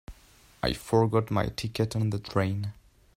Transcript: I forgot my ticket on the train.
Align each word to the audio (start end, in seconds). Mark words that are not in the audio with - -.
I 0.63 0.73
forgot 0.73 1.29
my 1.29 1.45
ticket 1.49 1.95
on 1.95 2.09
the 2.09 2.17
train. 2.17 2.73